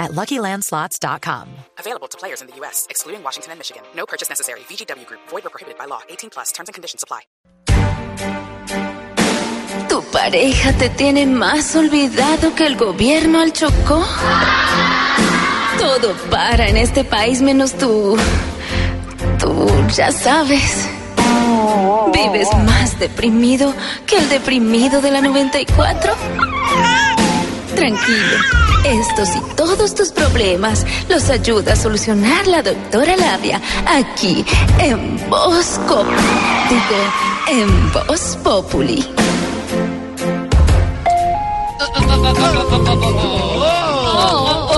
[0.00, 1.48] at LuckyLandSlots.com.
[1.78, 3.82] Available to players in the U.S., excluding Washington and Michigan.
[3.94, 4.60] No purchase necessary.
[4.60, 5.20] VGW Group.
[5.28, 6.00] Void or prohibited by law.
[6.08, 6.50] 18 plus.
[6.52, 7.20] Terms and conditions apply.
[9.88, 14.04] ¿Tu pareja te tiene más olvidado que el gobierno al Chocó?
[15.78, 18.16] Todo para en este país menos tú.
[19.38, 20.88] Tú ya sabes.
[22.12, 23.74] ¿Vives más deprimido
[24.06, 26.14] que el deprimido de la 94?
[27.74, 28.69] Tranquilo.
[28.84, 34.44] Estos y todos tus problemas los ayuda a solucionar la doctora Labia aquí
[34.78, 36.04] en Bosco.
[36.68, 37.00] Digo,
[37.48, 39.04] en Voz Populi.
[44.22, 44.69] Oh,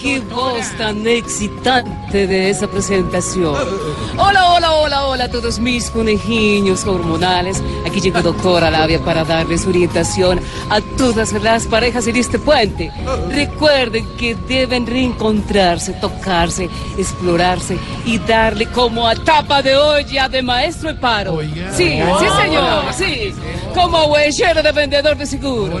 [0.00, 3.56] qué voz tan excitante de esa presentación.
[4.16, 7.62] Hola, hola, hola, hola a todos mis conejillos hormonales.
[7.86, 12.92] Aquí llega doctora Labia para darles orientación a todas las parejas en este puente.
[13.30, 20.92] Recuerden que deben reencontrarse, tocarse, explorarse y darle como a tapa de olla de maestro
[20.92, 21.40] de paro.
[21.72, 23.34] Sí, sí señor, sí.
[23.74, 25.80] Como huellero de vendedor de seguro.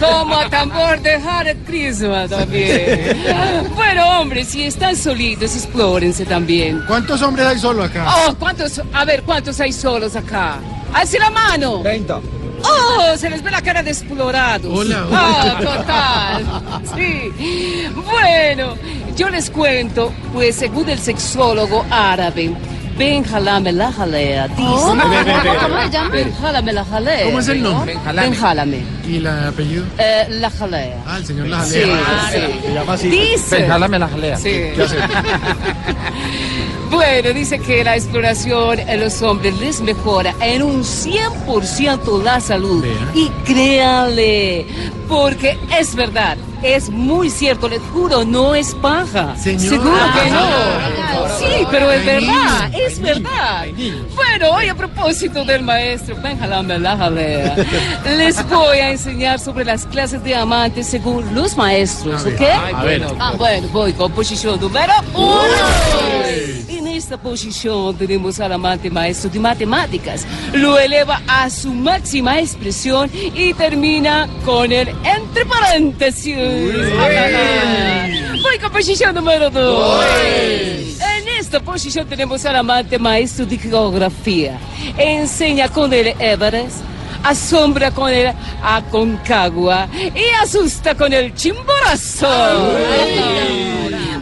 [0.00, 2.65] Como a tambor de Hare Krishna también.
[3.74, 6.82] Bueno, hombre, si están solitos, explórense también.
[6.86, 8.06] ¿Cuántos hombres hay solo acá?
[8.28, 8.80] Oh, ¿cuántos?
[8.92, 10.58] A ver, ¿cuántos hay solos acá?
[10.92, 11.80] ¡Alce la mano!
[11.82, 12.20] 30.
[12.62, 13.16] ¡Oh!
[13.16, 14.70] Se les ve la cara de explorados.
[14.72, 16.82] Hola, Ah, total.
[16.96, 17.90] Sí.
[18.10, 18.74] Bueno,
[19.16, 22.54] yo les cuento, pues según el sexólogo árabe,
[22.98, 24.62] Ben Jalame la jalea, dice.
[24.66, 26.08] ¿Cómo se llama?
[26.10, 27.24] Ben Jalame la jalea.
[27.26, 27.98] ¿Cómo es el nombre?
[28.14, 28.84] Ben Jalame.
[29.06, 29.84] ¿Y el apellido?
[29.98, 30.96] Eh, la jalea.
[31.06, 32.30] Ah, el señor La Sí, Jalea.
[32.30, 32.60] sí.
[32.66, 33.08] Se llama así.
[33.10, 33.68] Dice.
[33.68, 34.36] la jalea.
[34.38, 34.50] Sí.
[34.74, 34.96] ¿Qué hace?
[36.90, 42.84] Bueno, dice que la exploración en los hombres les mejora en un 100% la salud.
[43.12, 44.66] Y créanle,
[45.08, 49.36] porque es verdad, es muy cierto, les juro, no es paja.
[49.36, 49.68] Señora.
[49.68, 50.46] Seguro que no.
[51.70, 53.66] Pero es verdad, es verdad.
[54.14, 57.56] Bueno, hoy a propósito del maestro Benjalame la jalea,
[58.16, 62.40] les voy a enseñar sobre las clases de amantes según los maestros, ¿ok?
[62.74, 63.06] a ver.
[63.18, 65.46] Ah, bueno, voy con posición número uno.
[66.68, 70.26] En esta posición tenemos al amante maestro de matemáticas.
[70.52, 76.36] Lo eleva a su máxima expresión y termina con el entre paréntesis.
[78.42, 80.04] Voy con posición número dos.
[81.56, 84.58] En esta posición tenemos al amante maestro de geografía.
[84.98, 86.82] Enseña con el Everest.
[87.22, 88.30] Asombra con el
[88.62, 92.28] Aconcagua y asusta con el Chimborazo.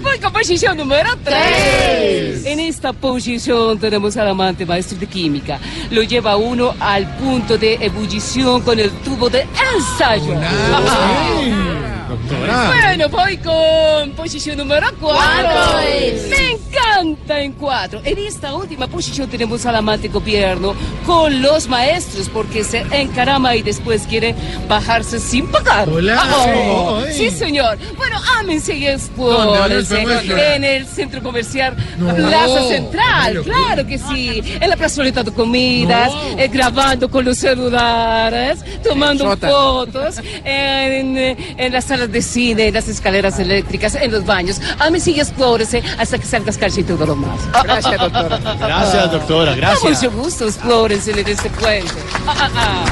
[0.00, 2.46] Voy con posición número 3.
[2.46, 5.58] En esta posición tenemos al amante maestro de química.
[5.90, 10.34] Lo lleva uno al punto de ebullición con el tubo de ensayo.
[12.08, 12.66] Doctora.
[12.66, 15.18] Bueno, voy con posición número 4.
[15.18, 16.28] ¿Cuánto es?
[16.28, 18.00] Me encanta en 4.
[18.04, 20.74] En esta última posición tenemos al amante gobierno
[21.06, 24.34] con los maestros porque se encarama y después quiere
[24.68, 25.88] bajarse sin pagar.
[25.88, 26.22] Hola.
[26.46, 27.78] Oh, sí, señor.
[27.96, 28.98] Bueno, ámense y ¿Dónde?
[29.16, 30.52] ¿Dónde nos explórense podemos explorar?
[30.54, 32.14] en el centro comercial No.
[32.14, 33.42] Plaza Central.
[33.44, 34.42] Claro que sí.
[34.60, 36.38] En la plazoleta de comidas, No.
[36.38, 44.12] eh, grabando con los celulares, tomando fotos, en, eh, en las las escaleras eléctricas, en
[44.12, 44.60] los baños.
[44.78, 47.38] A mis sillas, explórese hasta que salgas calcio y todo lo más.
[47.62, 48.38] Gracias, doctora.
[48.58, 49.54] Gracias, doctora.
[49.54, 49.80] Gracias.
[49.80, 51.92] Con mucho gusto, explórense en este puente.
[52.26, 52.84] Ah, ah,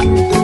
[0.00, 0.39] ah.